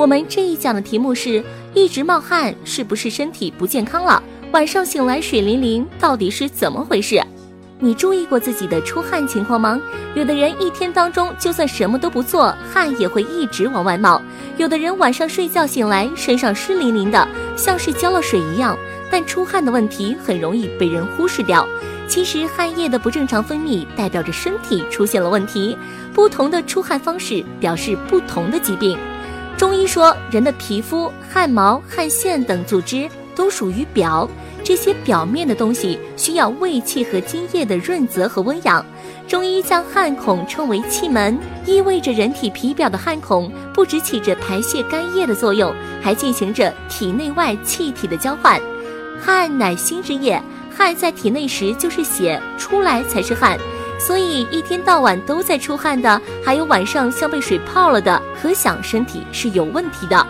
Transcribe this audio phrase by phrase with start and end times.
[0.00, 4.22] 我们这一讲的题目是：一直冒汗是不是身体不健康了？
[4.50, 7.22] 晚上醒来水淋淋，到底是怎么回事？
[7.78, 9.78] 你注意过自己的出汗情况吗？
[10.14, 14.18] 有的人一天当中就算什么都不做，汗也会一直往外冒；
[14.56, 18.74] 有的人晚上睡觉醒来身上湿淋淋的，像是浇了水一样。
[19.10, 21.68] 但出汗的问题很容易被人忽视掉。
[22.08, 25.76] 其实汗液的不正常分泌代表着身体出现了问题，
[26.14, 28.98] 不同的出汗方式表示不同的疾病。
[29.60, 34.26] 中医说，人的皮肤、汗毛、汗腺等组织都属于表。
[34.64, 38.82] 这些表面的东西需要胃气和津液的润泽和温养。
[39.28, 48.58] 中医将汗孔称为气门，意味着人体皮表的汗孔不只起着排泄干液的作用，还进行着体内外气体的交换。
[49.20, 50.42] 汗乃心之液，
[50.74, 53.58] 汗在体内时就是血，出来才是汗。
[54.00, 60.26] 所以一天到晚都在出汗的，还有晚上像被水泡了的，可想身体是有问题的。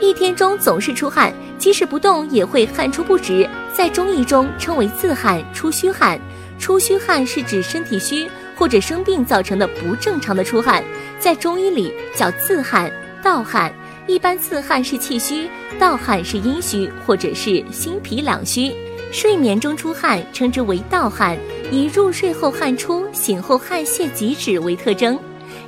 [0.00, 3.48] 一天中总是出汗，即使不动也会汗出不止。
[3.72, 6.20] 在中医中称为自汗、出虚汗。
[6.58, 10.84] 出虚汗是指身体虚或者生病造成的不正常的出汗，
[11.18, 13.72] 在中医里叫自汗、盗汗。
[14.06, 18.72] 一般自汗是气虚，盗汗是阴虚或者是心脾两虚。
[19.10, 21.38] 睡眠中出汗称之为盗汗，
[21.74, 25.18] 以入睡后汗出、醒后汗泄即止为特征。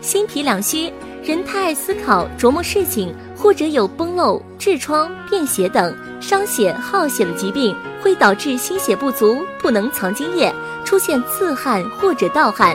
[0.00, 0.92] 心脾两虚，
[1.24, 3.12] 人太爱思考、琢磨事情。
[3.38, 10.52] 或者有崩漏、痔疮、便血等伤血耗血的疾病，会导致心血不足，不能藏精液，
[10.86, 12.74] 出现自汗或者盗汗。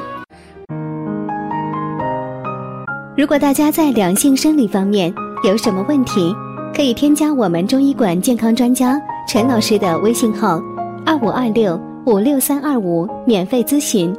[3.17, 5.11] 如果大家在两性生理方面
[5.43, 6.33] 有什么问题，
[6.75, 10.61] 可以添加我们中医馆健康专家陈老师的微信号：
[11.07, 14.11] 二五二六五六三二五，免费咨询。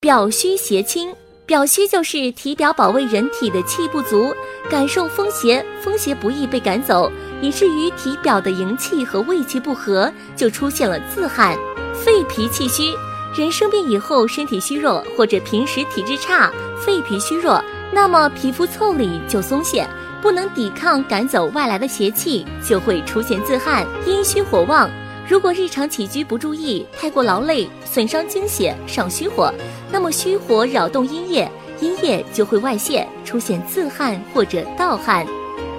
[0.00, 1.12] 表虚邪清。
[1.44, 4.32] 表虚就是体表保卫人体的气不足，
[4.70, 7.10] 感受风邪，风邪不易被赶走，
[7.40, 11.58] 以至于体表的营气和胃气不和，就出现了自汗。
[11.92, 12.94] 肺脾气虚，
[13.36, 17.62] 人生病以后身体虚弱，或者平时体质差，肺脾虚弱，
[17.92, 19.86] 那么皮肤腠理就松懈，
[20.22, 23.84] 不能抵抗赶走外来的邪气，就会出现自汗。
[24.06, 24.88] 阴虚火旺。
[25.28, 29.52] 如果日常起居不注意，太过劳累，损伤精血，上虚火，
[29.90, 31.50] 那么虚火扰动阴液，
[31.80, 35.26] 阴液就会外泄，出现自汗或者盗汗。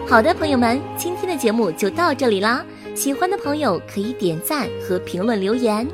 [0.08, 2.66] 好的，朋友们，今天的节目就到这里啦。
[2.96, 5.88] 喜欢的朋友可以点赞和评论留言。